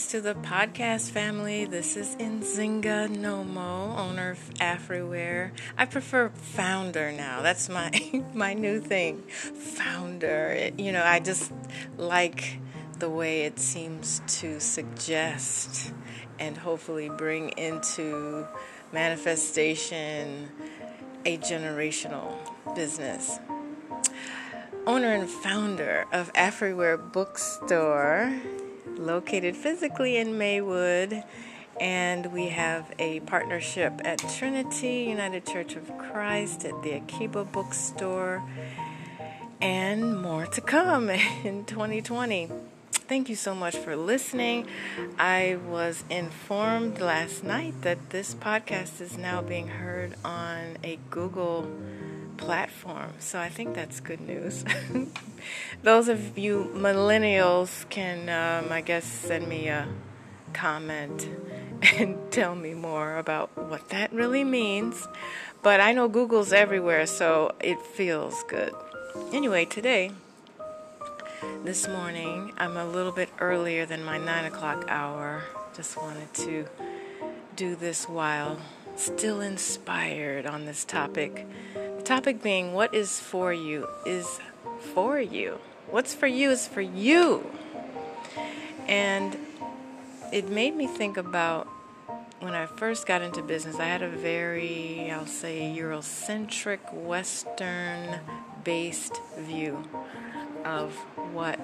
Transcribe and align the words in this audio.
Greetings 0.00 0.12
to 0.12 0.20
the 0.22 0.48
podcast 0.48 1.10
family. 1.10 1.66
This 1.66 1.94
is 1.94 2.16
Nzingha 2.16 3.10
Nommo, 3.10 3.98
owner 3.98 4.30
of 4.30 4.54
Afriware. 4.54 5.50
I 5.76 5.84
prefer 5.84 6.30
founder 6.30 7.12
now. 7.12 7.42
That's 7.42 7.68
my 7.68 7.90
my 8.32 8.54
new 8.54 8.80
thing. 8.80 9.20
Founder. 9.24 10.70
You 10.78 10.92
know, 10.92 11.04
I 11.04 11.20
just 11.20 11.52
like 11.98 12.60
the 12.98 13.10
way 13.10 13.42
it 13.42 13.58
seems 13.58 14.22
to 14.40 14.58
suggest 14.58 15.92
and 16.38 16.56
hopefully 16.56 17.10
bring 17.10 17.50
into 17.50 18.46
manifestation 18.92 20.48
a 21.26 21.36
generational 21.36 22.38
business. 22.74 23.38
Owner 24.86 25.12
and 25.12 25.28
founder 25.28 26.06
of 26.10 26.32
Afriware 26.32 27.12
Bookstore 27.12 28.40
located 29.00 29.56
physically 29.56 30.16
in 30.16 30.36
Maywood, 30.38 31.24
and 31.80 32.32
we 32.32 32.48
have 32.48 32.92
a 32.98 33.20
partnership 33.20 34.00
at 34.04 34.18
Trinity 34.36 35.06
United 35.08 35.46
Church 35.46 35.74
of 35.74 35.96
Christ 35.98 36.64
at 36.64 36.82
the 36.82 36.92
Akiba 36.92 37.44
Bookstore, 37.44 38.42
and 39.60 40.20
more 40.20 40.46
to 40.46 40.60
come 40.60 41.10
in 41.44 41.64
2020. 41.64 42.48
Thank 42.92 43.28
you 43.28 43.34
so 43.34 43.56
much 43.56 43.76
for 43.76 43.96
listening. 43.96 44.68
I 45.18 45.58
was 45.66 46.04
informed 46.08 47.00
last 47.00 47.42
night 47.42 47.82
that 47.82 48.10
this 48.10 48.34
podcast 48.34 49.00
is 49.00 49.18
now 49.18 49.42
being 49.42 49.66
heard 49.66 50.14
on 50.24 50.76
a 50.84 50.96
Google 51.10 51.68
platform. 52.40 53.12
So 53.18 53.38
I 53.38 53.48
think 53.48 53.74
that's 53.74 54.00
good 54.00 54.20
news. 54.20 54.64
Those 55.82 56.08
of 56.08 56.36
you 56.38 56.70
millennials 56.74 57.88
can, 57.90 58.28
um, 58.28 58.72
I 58.72 58.80
guess, 58.80 59.04
send 59.04 59.46
me 59.46 59.68
a 59.68 59.86
comment 60.52 61.28
and 61.96 62.16
tell 62.32 62.54
me 62.54 62.74
more 62.74 63.18
about 63.18 63.56
what 63.56 63.90
that 63.90 64.12
really 64.12 64.42
means. 64.42 65.06
But 65.62 65.80
I 65.80 65.92
know 65.92 66.08
Google's 66.08 66.52
everywhere, 66.52 67.06
so 67.06 67.54
it 67.60 67.80
feels 67.82 68.42
good. 68.48 68.72
Anyway, 69.32 69.66
today, 69.66 70.10
this 71.62 71.86
morning, 71.86 72.52
I'm 72.56 72.76
a 72.78 72.86
little 72.86 73.12
bit 73.12 73.28
earlier 73.38 73.84
than 73.84 74.02
my 74.02 74.16
9 74.16 74.46
o'clock 74.46 74.86
hour. 74.88 75.42
Just 75.76 75.96
wanted 75.98 76.32
to 76.34 76.66
do 77.56 77.76
this 77.76 78.08
while 78.08 78.58
still 78.96 79.40
inspired 79.40 80.46
on 80.46 80.64
this 80.66 80.84
topic 80.84 81.46
topic 82.10 82.42
being 82.42 82.72
what 82.72 82.92
is 82.92 83.20
for 83.20 83.52
you 83.52 83.86
is 84.04 84.40
for 84.94 85.20
you. 85.20 85.56
What's 85.88 86.12
for 86.12 86.26
you 86.26 86.50
is 86.50 86.66
for 86.66 86.80
you. 86.80 87.48
And 88.88 89.36
it 90.32 90.48
made 90.48 90.74
me 90.74 90.88
think 90.88 91.16
about 91.16 91.68
when 92.40 92.52
I 92.52 92.66
first 92.66 93.06
got 93.06 93.22
into 93.22 93.42
business, 93.42 93.76
I 93.76 93.84
had 93.84 94.02
a 94.02 94.08
very, 94.08 95.08
I'll 95.12 95.24
say, 95.24 95.72
Eurocentric, 95.78 96.92
Western 96.92 98.18
based 98.64 99.20
view 99.38 99.80
of 100.64 100.92
what 101.32 101.60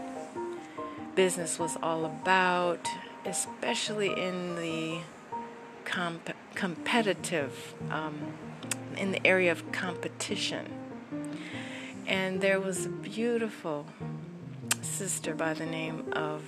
business 1.16 1.58
was 1.58 1.77
all 1.83 2.05
about, 2.05 2.86
especially 3.25 4.12
in 4.12 4.55
the 4.55 5.00
comp- 5.84 6.36
competitive 6.55 7.75
um, 7.91 8.33
in 8.97 9.12
the 9.12 9.27
area 9.27 9.52
of 9.52 9.70
competition. 9.72 10.66
And 12.06 12.41
there 12.41 12.61
was 12.61 12.86
a 12.86 12.89
beautiful 12.89 13.86
sister 14.80 15.34
by 15.34 15.55
the 15.55 15.66
name 15.66 16.12
of 16.12 16.42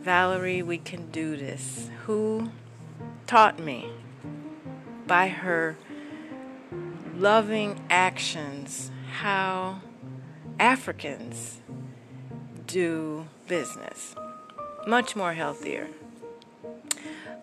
Valerie 0.00 0.62
We 0.62 0.78
Can 0.78 1.10
Do 1.10 1.36
This, 1.36 1.90
who 2.04 2.50
taught 3.26 3.58
me 3.58 3.90
by 5.06 5.28
her 5.28 5.76
loving 7.16 7.80
actions 7.90 8.90
how 9.20 9.80
Africans 10.60 11.60
do 12.66 13.26
business. 13.48 14.14
Much 14.86 15.16
more 15.16 15.32
healthier, 15.32 15.88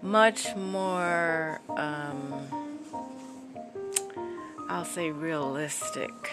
much 0.02 0.56
more. 0.56 1.60
Um, 1.70 2.63
I'll 4.74 4.86
say 4.86 5.12
realistic, 5.12 6.32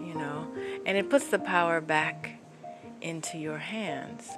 you 0.00 0.14
know, 0.14 0.46
and 0.86 0.96
it 0.96 1.10
puts 1.10 1.26
the 1.26 1.40
power 1.40 1.80
back 1.80 2.38
into 3.00 3.38
your 3.38 3.58
hands. 3.58 4.30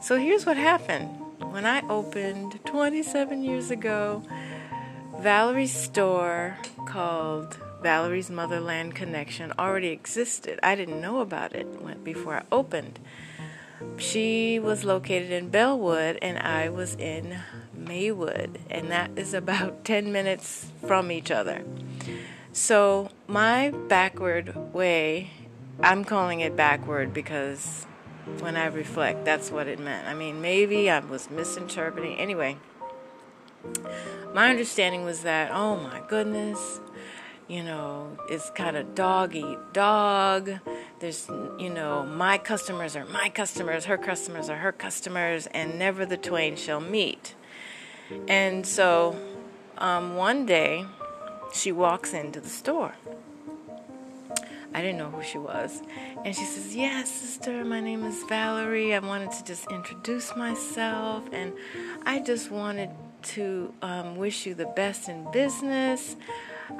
So 0.00 0.16
here's 0.16 0.46
what 0.46 0.56
happened. 0.56 1.10
When 1.52 1.66
I 1.66 1.86
opened 1.90 2.64
27 2.64 3.42
years 3.42 3.70
ago, 3.70 4.22
Valerie's 5.20 5.74
store 5.74 6.56
called 6.86 7.58
Valerie's 7.82 8.30
Motherland 8.30 8.94
Connection 8.94 9.52
already 9.58 9.88
existed. 9.88 10.58
I 10.62 10.74
didn't 10.74 11.02
know 11.02 11.20
about 11.20 11.54
it 11.54 12.02
before 12.02 12.36
I 12.36 12.44
opened. 12.50 12.98
She 13.98 14.58
was 14.58 14.84
located 14.84 15.30
in 15.30 15.50
Bellwood 15.50 16.18
and 16.22 16.38
I 16.38 16.70
was 16.70 16.94
in 16.94 17.38
Maywood, 17.74 18.58
and 18.70 18.90
that 18.90 19.10
is 19.16 19.34
about 19.34 19.84
10 19.84 20.10
minutes 20.10 20.72
from 20.86 21.12
each 21.12 21.30
other. 21.30 21.64
So, 22.58 23.08
my 23.28 23.70
backward 23.70 24.74
way, 24.74 25.30
I'm 25.80 26.04
calling 26.04 26.40
it 26.40 26.56
backward 26.56 27.14
because 27.14 27.86
when 28.40 28.56
I 28.56 28.66
reflect, 28.66 29.24
that's 29.24 29.52
what 29.52 29.68
it 29.68 29.78
meant. 29.78 30.08
I 30.08 30.12
mean, 30.12 30.42
maybe 30.42 30.90
I 30.90 30.98
was 30.98 31.30
misinterpreting. 31.30 32.18
Anyway, 32.18 32.56
my 34.34 34.50
understanding 34.50 35.04
was 35.04 35.22
that, 35.22 35.52
oh 35.52 35.76
my 35.76 36.02
goodness, 36.08 36.80
you 37.46 37.62
know, 37.62 38.18
it's 38.28 38.50
kind 38.50 38.76
of 38.76 38.92
dog 38.92 39.36
eat 39.36 39.58
dog. 39.72 40.50
There's, 40.98 41.28
you 41.60 41.70
know, 41.70 42.04
my 42.06 42.38
customers 42.38 42.96
are 42.96 43.06
my 43.06 43.28
customers, 43.28 43.84
her 43.84 43.96
customers 43.96 44.50
are 44.50 44.58
her 44.58 44.72
customers, 44.72 45.46
and 45.54 45.78
never 45.78 46.04
the 46.04 46.16
twain 46.16 46.56
shall 46.56 46.80
meet. 46.80 47.36
And 48.26 48.66
so, 48.66 49.16
um, 49.78 50.16
one 50.16 50.44
day, 50.44 50.86
she 51.52 51.72
walks 51.72 52.12
into 52.12 52.40
the 52.40 52.48
store. 52.48 52.94
I 54.74 54.82
didn't 54.82 54.98
know 54.98 55.10
who 55.10 55.22
she 55.22 55.38
was. 55.38 55.82
And 56.24 56.34
she 56.34 56.44
says, 56.44 56.76
Yes, 56.76 57.10
sister, 57.10 57.64
my 57.64 57.80
name 57.80 58.04
is 58.04 58.22
Valerie. 58.28 58.94
I 58.94 58.98
wanted 58.98 59.32
to 59.32 59.44
just 59.44 59.70
introduce 59.70 60.36
myself. 60.36 61.24
And 61.32 61.52
I 62.04 62.20
just 62.20 62.50
wanted 62.50 62.90
to 63.22 63.72
um, 63.82 64.16
wish 64.16 64.46
you 64.46 64.54
the 64.54 64.66
best 64.66 65.08
in 65.08 65.30
business. 65.32 66.16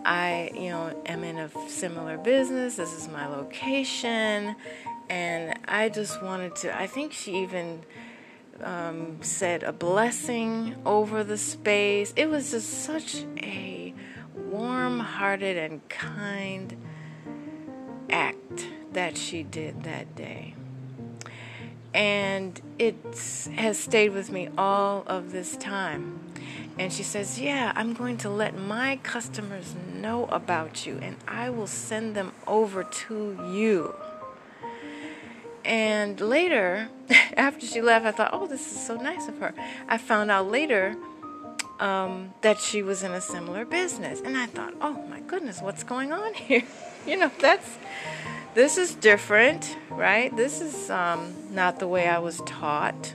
I, 0.04 0.50
you 0.54 0.68
know, 0.68 1.02
am 1.06 1.24
in 1.24 1.38
a 1.38 1.50
similar 1.68 2.18
business. 2.18 2.76
This 2.76 2.92
is 2.92 3.08
my 3.08 3.26
location. 3.26 4.54
And 5.08 5.58
I 5.66 5.88
just 5.88 6.22
wanted 6.22 6.54
to, 6.56 6.78
I 6.78 6.86
think 6.86 7.12
she 7.12 7.36
even 7.38 7.82
um, 8.62 9.22
said 9.22 9.62
a 9.62 9.72
blessing 9.72 10.76
over 10.84 11.24
the 11.24 11.38
space. 11.38 12.12
It 12.16 12.28
was 12.28 12.50
just 12.50 12.84
such 12.84 13.24
a 13.38 13.87
warm 14.58 14.98
hearted 14.98 15.56
and 15.56 15.88
kind 15.88 16.76
act 18.10 18.66
that 18.92 19.16
she 19.16 19.44
did 19.44 19.84
that 19.84 20.16
day. 20.16 20.54
And 21.94 22.60
it 22.78 22.96
has 23.54 23.78
stayed 23.78 24.10
with 24.10 24.30
me 24.32 24.48
all 24.58 25.04
of 25.06 25.30
this 25.30 25.56
time. 25.56 26.20
And 26.76 26.92
she 26.92 27.04
says, 27.04 27.40
Yeah, 27.40 27.72
I'm 27.76 27.94
going 27.94 28.16
to 28.18 28.28
let 28.28 28.58
my 28.58 28.98
customers 29.02 29.74
know 29.94 30.26
about 30.26 30.86
you 30.86 30.98
and 31.00 31.16
I 31.26 31.50
will 31.50 31.66
send 31.66 32.14
them 32.14 32.32
over 32.46 32.82
to 32.82 33.38
you. 33.52 33.94
And 35.64 36.20
later, 36.20 36.88
after 37.36 37.64
she 37.64 37.80
left, 37.80 38.04
I 38.06 38.10
thought, 38.10 38.30
Oh, 38.32 38.46
this 38.46 38.72
is 38.72 38.86
so 38.86 38.96
nice 38.96 39.28
of 39.28 39.38
her. 39.38 39.54
I 39.88 39.98
found 39.98 40.30
out 40.30 40.50
later 40.50 40.96
um, 41.80 42.34
that 42.42 42.58
she 42.58 42.82
was 42.82 43.02
in 43.02 43.12
a 43.12 43.20
similar 43.20 43.64
business. 43.64 44.20
And 44.20 44.36
I 44.36 44.46
thought, 44.46 44.74
oh 44.80 45.02
my 45.08 45.20
goodness, 45.20 45.60
what's 45.60 45.84
going 45.84 46.12
on 46.12 46.34
here? 46.34 46.64
you 47.06 47.16
know, 47.16 47.30
that's 47.40 47.78
this 48.54 48.76
is 48.76 48.94
different, 48.94 49.76
right? 49.90 50.34
This 50.36 50.60
is 50.60 50.90
um, 50.90 51.34
not 51.50 51.78
the 51.78 51.88
way 51.88 52.08
I 52.08 52.18
was 52.18 52.40
taught. 52.46 53.14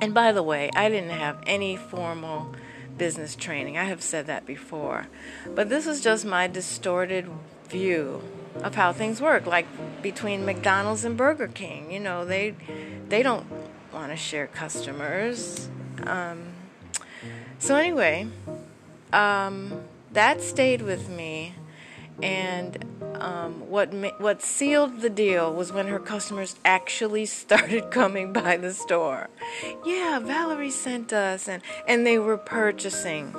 And 0.00 0.14
by 0.14 0.32
the 0.32 0.42
way, 0.42 0.70
I 0.74 0.88
didn't 0.88 1.10
have 1.10 1.42
any 1.46 1.76
formal 1.76 2.54
business 2.96 3.36
training. 3.36 3.76
I 3.76 3.84
have 3.84 4.02
said 4.02 4.26
that 4.26 4.46
before. 4.46 5.06
But 5.54 5.68
this 5.68 5.86
is 5.86 6.00
just 6.00 6.24
my 6.24 6.46
distorted 6.46 7.28
view 7.68 8.22
of 8.62 8.74
how 8.74 8.92
things 8.92 9.20
work 9.20 9.46
like 9.46 9.66
between 10.02 10.44
McDonald's 10.44 11.04
and 11.04 11.16
Burger 11.16 11.48
King. 11.48 11.90
You 11.90 12.00
know, 12.00 12.24
they 12.24 12.54
they 13.08 13.22
don't 13.22 13.46
want 13.92 14.12
to 14.12 14.16
share 14.16 14.46
customers. 14.46 15.68
Um, 16.04 16.49
so, 17.60 17.76
anyway, 17.76 18.26
um, 19.12 19.84
that 20.12 20.42
stayed 20.42 20.82
with 20.82 21.08
me. 21.08 21.54
And 22.22 22.84
um, 23.20 23.68
what 23.70 23.92
ma- 23.92 24.16
what 24.18 24.42
sealed 24.42 25.00
the 25.00 25.10
deal 25.10 25.52
was 25.52 25.72
when 25.72 25.86
her 25.86 25.98
customers 25.98 26.56
actually 26.64 27.26
started 27.42 27.90
coming 27.90 28.32
by 28.32 28.56
the 28.56 28.74
store. 28.74 29.28
Yeah, 29.84 30.18
Valerie 30.18 30.70
sent 30.70 31.12
us, 31.12 31.48
and 31.48 31.62
and 31.86 32.06
they 32.06 32.18
were 32.18 32.36
purchasing 32.36 33.34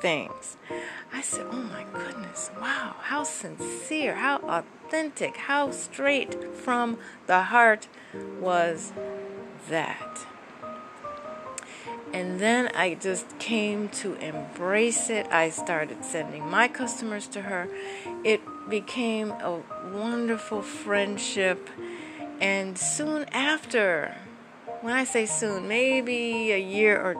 things. 0.00 0.56
I 1.12 1.20
said, 1.22 1.46
"Oh 1.50 1.62
my 1.62 1.84
goodness! 1.92 2.50
Wow, 2.60 2.96
how 3.00 3.24
sincere, 3.24 4.14
how 4.14 4.36
authentic, 4.38 5.36
how 5.36 5.70
straight 5.70 6.54
from 6.54 6.98
the 7.26 7.42
heart 7.42 7.88
was 8.40 8.92
that." 9.68 10.26
And 12.12 12.38
then 12.38 12.70
I 12.74 12.94
just 12.94 13.38
came 13.38 13.88
to 14.00 14.14
embrace 14.14 15.08
it. 15.08 15.26
I 15.30 15.48
started 15.48 16.04
sending 16.04 16.48
my 16.48 16.68
customers 16.68 17.26
to 17.28 17.42
her. 17.42 17.68
It 18.22 18.42
became 18.68 19.30
a 19.30 19.62
wonderful 19.92 20.62
friendship. 20.62 21.70
And 22.40 22.76
soon 22.76 23.24
after, 23.32 24.14
when 24.82 24.92
I 24.92 25.04
say 25.04 25.26
soon, 25.26 25.68
maybe 25.68 26.52
a 26.52 26.60
year 26.60 27.00
or 27.00 27.16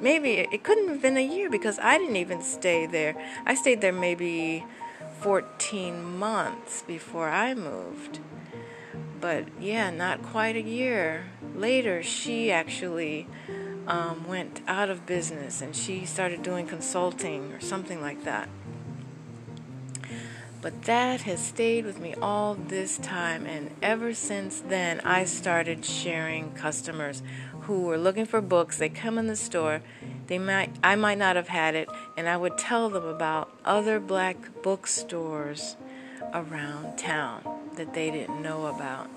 maybe 0.00 0.32
it 0.34 0.64
couldn't 0.64 0.88
have 0.88 1.02
been 1.02 1.18
a 1.18 1.26
year 1.26 1.50
because 1.50 1.78
I 1.78 1.98
didn't 1.98 2.16
even 2.16 2.40
stay 2.40 2.86
there. 2.86 3.14
I 3.44 3.54
stayed 3.54 3.82
there 3.82 3.92
maybe 3.92 4.64
14 5.20 6.18
months 6.18 6.82
before 6.82 7.28
I 7.28 7.54
moved. 7.54 8.20
But 9.20 9.48
yeah, 9.60 9.90
not 9.90 10.22
quite 10.22 10.56
a 10.56 10.62
year 10.62 11.26
later, 11.54 12.02
she 12.02 12.50
actually 12.50 13.28
um, 13.90 14.24
went 14.28 14.60
out 14.68 14.88
of 14.88 15.04
business 15.04 15.60
and 15.60 15.74
she 15.74 16.06
started 16.06 16.44
doing 16.44 16.64
consulting 16.64 17.52
or 17.52 17.60
something 17.60 18.00
like 18.00 18.22
that. 18.22 18.48
But 20.62 20.82
that 20.82 21.22
has 21.22 21.44
stayed 21.44 21.84
with 21.84 21.98
me 21.98 22.14
all 22.20 22.54
this 22.54 22.98
time, 22.98 23.46
and 23.46 23.70
ever 23.80 24.12
since 24.12 24.60
then, 24.60 25.00
I 25.00 25.24
started 25.24 25.86
sharing 25.86 26.52
customers 26.52 27.22
who 27.62 27.80
were 27.80 27.96
looking 27.96 28.26
for 28.26 28.42
books. 28.42 28.76
They 28.76 28.90
come 28.90 29.16
in 29.16 29.26
the 29.26 29.36
store, 29.36 29.80
they 30.26 30.38
might 30.38 30.70
I 30.84 30.96
might 30.96 31.16
not 31.16 31.36
have 31.36 31.48
had 31.48 31.74
it, 31.74 31.88
and 32.14 32.28
I 32.28 32.36
would 32.36 32.58
tell 32.58 32.90
them 32.90 33.06
about 33.06 33.50
other 33.64 33.98
black 33.98 34.62
bookstores 34.62 35.76
around 36.34 36.98
town 36.98 37.42
that 37.76 37.94
they 37.94 38.10
didn't 38.10 38.42
know 38.42 38.66
about. 38.66 39.08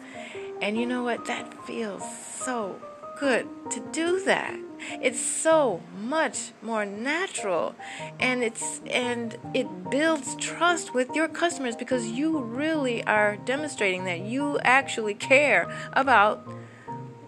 And 0.62 0.78
you 0.78 0.86
know 0.86 1.04
what? 1.04 1.26
That 1.26 1.54
feels 1.68 2.04
so 2.38 2.80
good 3.20 3.48
to 3.72 3.80
do 3.92 4.24
that. 4.26 4.60
It's 5.02 5.20
so 5.20 5.82
much 5.98 6.52
more 6.62 6.86
natural 6.86 7.76
and 8.20 8.44
it's 8.44 8.82
and 8.90 9.38
it 9.54 9.90
builds 9.90 10.36
trust 10.36 10.94
with 10.94 11.10
your 11.16 11.28
customers 11.28 11.76
because 11.76 12.08
you 12.08 12.40
really 12.40 13.04
are 13.06 13.38
demonstrating 13.38 14.04
that 14.06 14.22
you 14.22 14.60
actually 14.60 15.14
care 15.14 15.74
about 15.94 16.46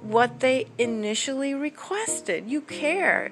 what 0.01 0.41
they 0.41 0.67
initially 0.77 1.53
requested. 1.53 2.49
You 2.49 2.61
care. 2.61 3.31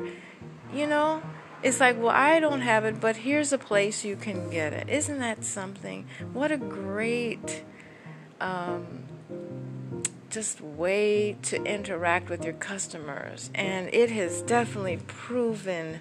You 0.74 0.88
know, 0.88 1.22
it's 1.62 1.80
like, 1.80 1.98
well, 2.00 2.10
I 2.10 2.40
don't 2.40 2.62
have 2.62 2.84
it, 2.86 3.00
but 3.00 3.18
here's 3.18 3.54
a 3.54 3.58
place 3.58 4.04
you 4.04 4.16
can 4.16 4.50
get 4.50 4.74
it. 4.74 4.90
Isn't 4.90 5.20
that 5.20 5.46
something? 5.46 6.08
What 6.34 6.52
a 6.52 6.58
great 6.58 7.64
um, 8.42 9.03
just 10.34 10.60
way 10.62 11.38
to 11.44 11.64
interact 11.64 12.28
with 12.30 12.44
your 12.44 12.54
customers. 12.54 13.52
And 13.54 13.94
it 13.94 14.10
has 14.10 14.42
definitely 14.42 14.98
proven 15.06 16.00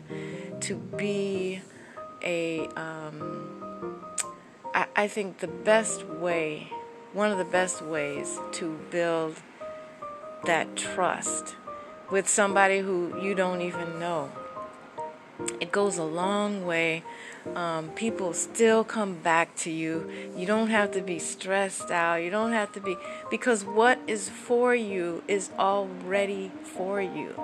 to 0.60 0.74
be 0.74 1.60
a, 2.24 2.66
um, 2.68 4.02
I, 4.74 4.86
I 4.96 5.08
think, 5.08 5.38
the 5.38 5.48
best 5.48 6.06
way, 6.06 6.70
one 7.12 7.30
of 7.30 7.36
the 7.36 7.44
best 7.44 7.82
ways 7.82 8.38
to 8.52 8.80
build 8.90 9.36
that 10.44 10.76
trust 10.76 11.54
with 12.10 12.26
somebody 12.26 12.78
who 12.78 13.20
you 13.22 13.34
don't 13.34 13.60
even 13.60 13.98
know. 13.98 14.30
It 15.60 15.72
goes 15.72 15.98
a 15.98 16.04
long 16.04 16.66
way 16.66 17.02
um, 17.54 17.90
people 17.90 18.32
still 18.34 18.84
come 18.84 19.14
back 19.14 19.54
to 19.56 19.70
you. 19.70 20.10
You 20.36 20.46
don't 20.46 20.68
have 20.68 20.92
to 20.92 21.00
be 21.00 21.18
stressed 21.18 21.90
out. 21.90 22.16
You 22.16 22.30
don't 22.30 22.52
have 22.52 22.72
to 22.72 22.80
be, 22.80 22.96
because 23.30 23.64
what 23.64 23.98
is 24.06 24.28
for 24.28 24.74
you 24.74 25.22
is 25.26 25.50
already 25.58 26.52
for 26.62 27.00
you. 27.00 27.34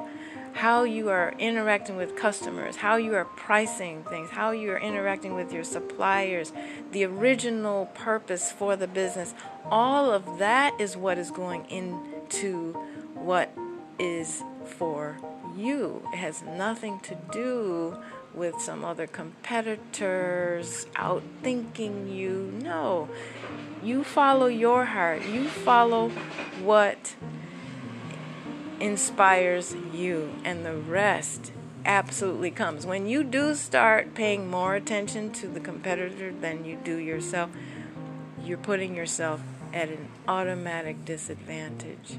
How 0.54 0.84
you 0.84 1.08
are 1.08 1.34
interacting 1.38 1.96
with 1.96 2.16
customers, 2.16 2.76
how 2.76 2.96
you 2.96 3.14
are 3.14 3.24
pricing 3.24 4.02
things, 4.04 4.30
how 4.30 4.50
you 4.50 4.72
are 4.72 4.78
interacting 4.78 5.34
with 5.34 5.52
your 5.52 5.62
suppliers, 5.62 6.52
the 6.90 7.04
original 7.04 7.86
purpose 7.86 8.50
for 8.50 8.74
the 8.74 8.88
business, 8.88 9.34
all 9.70 10.10
of 10.10 10.38
that 10.38 10.80
is 10.80 10.96
what 10.96 11.18
is 11.18 11.30
going 11.30 11.64
into 11.66 12.72
what 13.14 13.52
is 13.98 14.42
for 14.64 15.18
you. 15.58 16.02
It 16.12 16.18
has 16.18 16.42
nothing 16.42 17.00
to 17.00 17.16
do 17.32 17.98
with 18.34 18.60
some 18.60 18.84
other 18.84 19.06
competitors 19.06 20.86
outthinking 20.94 22.14
you. 22.14 22.52
No. 22.62 23.08
You 23.82 24.04
follow 24.04 24.46
your 24.46 24.86
heart. 24.86 25.24
You 25.26 25.48
follow 25.48 26.10
what 26.62 27.14
inspires 28.80 29.74
you, 29.92 30.32
and 30.44 30.64
the 30.64 30.76
rest 30.76 31.52
absolutely 31.84 32.50
comes. 32.50 32.86
When 32.86 33.06
you 33.06 33.24
do 33.24 33.54
start 33.54 34.14
paying 34.14 34.48
more 34.48 34.74
attention 34.74 35.32
to 35.32 35.48
the 35.48 35.60
competitor 35.60 36.32
than 36.32 36.64
you 36.64 36.78
do 36.84 36.96
yourself, 36.96 37.50
you're 38.44 38.58
putting 38.58 38.94
yourself 38.94 39.40
at 39.72 39.88
an 39.88 40.08
automatic 40.26 41.04
disadvantage. 41.04 42.18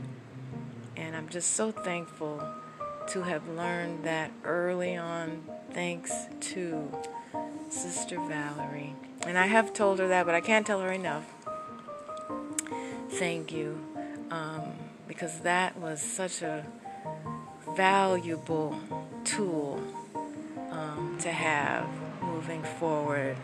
And 0.96 1.16
I'm 1.16 1.30
just 1.30 1.52
so 1.52 1.72
thankful 1.72 2.44
to 3.10 3.24
have 3.24 3.48
learned 3.50 4.04
that 4.04 4.32
early 4.44 4.96
on 4.96 5.42
thanks 5.72 6.14
to 6.40 6.92
Sister 7.70 8.20
Valerie. 8.28 8.96
And 9.26 9.36
I 9.36 9.48
have 9.48 9.74
told 9.74 9.98
her 9.98 10.08
that, 10.10 10.28
but 10.28 10.36
I 10.36 10.42
can't 10.42 10.66
tell 10.66 10.80
her 10.82 10.92
enough. 10.92 11.26
Thank 13.10 13.52
you. 13.52 13.80
Um, 14.30 14.74
because 15.08 15.40
that 15.40 15.76
was 15.78 16.02
such 16.02 16.44
a 16.44 16.66
valuable 17.76 18.80
tool 19.26 19.82
um, 20.70 21.18
to 21.22 21.32
have 21.32 21.88
moving 22.22 22.62
forward. 22.62 23.38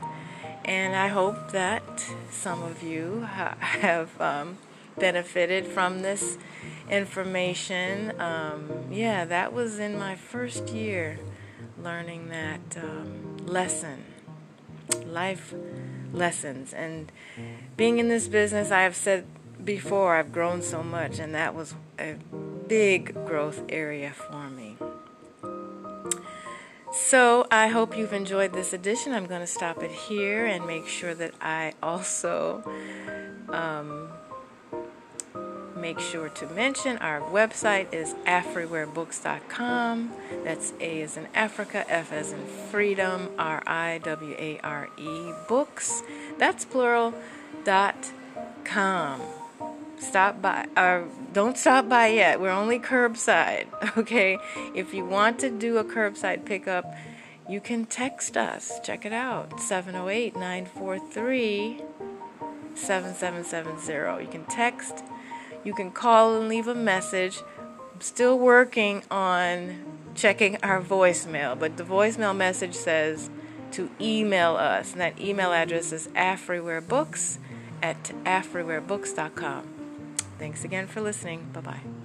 And 0.63 0.95
I 0.95 1.07
hope 1.07 1.51
that 1.51 2.06
some 2.29 2.61
of 2.61 2.83
you 2.83 3.21
ha- 3.21 3.57
have 3.59 4.21
um, 4.21 4.59
benefited 4.97 5.66
from 5.66 6.04
this 6.04 6.37
information. 6.89 8.19
Um, 8.19 8.87
yeah, 8.92 9.25
that 9.25 9.54
was 9.54 9.80
in 9.80 9.97
my 9.97 10.15
first 10.15 10.69
year 10.69 11.19
learning 11.81 12.30
that 12.30 12.77
um, 12.77 13.37
lesson, 13.45 14.04
life 15.06 15.54
lessons. 16.13 16.73
And 16.73 17.11
being 17.77 17.99
in 17.99 18.07
this 18.07 18.27
business, 18.27 18.71
I 18.71 18.83
have 18.83 18.95
said 18.95 19.25
before, 19.63 20.15
I've 20.15 20.31
grown 20.31 20.61
so 20.61 20.83
much, 20.83 21.19
and 21.19 21.33
that 21.33 21.56
was 21.56 21.75
a 21.99 22.15
big 22.68 23.13
growth 23.25 23.63
area 23.69 24.11
for 24.11 24.49
me. 24.49 24.77
So 26.92 27.45
I 27.51 27.68
hope 27.68 27.97
you've 27.97 28.13
enjoyed 28.13 28.54
this 28.54 28.71
edition. 28.71 29.13
I'm 29.13 29.25
going 29.25 29.42
to 29.42 29.47
stop 29.47 29.83
it 29.83 29.92
here 29.92 30.45
and 30.45 30.65
make 30.65 30.87
sure 30.87 31.13
that 31.13 31.33
I 31.42 31.73
also 31.83 32.63
um, 33.49 34.09
make 35.85 35.99
sure 35.99 36.30
to 36.30 36.47
mention 36.47 36.97
our 36.97 37.21
website 37.21 37.94
is 37.94 38.15
afriwarebooks.com. 38.25 40.11
That's 40.44 40.73
A 40.80 41.04
as 41.04 41.15
in 41.15 41.27
Africa, 41.35 41.85
F 41.87 42.11
as 42.11 42.31
in 42.31 42.44
freedom, 42.71 43.30
R 43.37 43.61
I 43.68 43.99
W 44.04 44.35
A 44.39 44.59
R 44.63 44.89
E 44.97 45.31
books. 45.47 46.01
That's 46.39 46.65
plural 46.65 47.13
dot 47.63 48.11
com. 48.63 49.21
Stop 49.99 50.42
by 50.42 50.65
uh, 50.75 51.04
don't 51.33 51.56
stop 51.56 51.87
by 51.87 52.07
yet. 52.07 52.42
We're 52.42 52.49
only 52.49 52.80
curbside, 52.80 53.68
okay? 53.97 54.39
If 54.73 54.92
you 54.92 55.06
want 55.06 55.37
to 55.42 55.51
do 55.51 55.77
a 55.77 55.83
curbside 55.83 56.45
pickup, 56.45 56.92
you 57.47 57.61
can 57.61 57.85
text 57.85 58.35
us. 58.37 58.80
Check 58.83 59.06
it 59.06 59.13
out. 59.13 59.59
708 59.59 60.35
943 60.35 61.83
7770. 62.73 64.23
You 64.23 64.31
can 64.31 64.45
text 64.45 65.04
you 65.66 65.74
can 65.74 65.92
call 65.92 66.38
and 66.38 66.48
leave 66.48 66.68
a 66.69 66.76
message. 66.76 67.42
I'm 67.94 68.00
still 68.00 68.40
working 68.40 69.04
on 69.12 69.84
checking 70.16 70.57
our 70.64 70.81
voicemail, 70.81 71.60
but 71.60 71.76
the 71.76 71.84
voicemail 71.84 72.36
message 72.36 72.74
says 72.74 73.30
to 73.72 73.90
email 74.00 74.56
us, 74.56 74.94
and 74.94 75.02
that 75.02 75.19
email 75.19 75.52
address 75.52 75.92
is 75.92 76.07
afriwarebooks 76.10 77.40
at 77.81 78.02
afriwarebooks.com. 78.24 79.68
Thanks 80.40 80.64
again 80.64 80.88
for 80.88 81.02
listening. 81.02 81.50
Bye 81.52 81.62
bye. 81.62 82.05